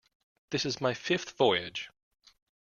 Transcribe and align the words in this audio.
This 0.49 0.65
is 0.65 0.81
my 0.81 0.95
fifth 0.95 1.37
voyage. 1.37 1.91